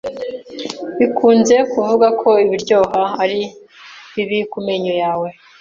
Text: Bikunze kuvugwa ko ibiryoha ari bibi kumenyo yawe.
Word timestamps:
Bikunze 0.99 1.55
kuvugwa 1.71 2.07
ko 2.21 2.29
ibiryoha 2.45 3.01
ari 3.23 3.41
bibi 4.13 4.39
kumenyo 4.51 4.93
yawe. 5.01 5.27